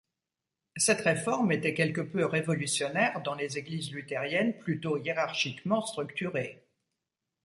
Cette 0.77 1.01
réforme 1.01 1.51
était 1.51 1.75
quelque 1.75 2.01
peu 2.01 2.25
révolutionnaire 2.25 3.21
dans 3.21 3.35
les 3.35 3.59
églises 3.59 3.91
luthériennes 3.91 4.57
plutôt 4.57 4.97
hiérarchiquement 4.97 5.85
structurées. 5.85 6.65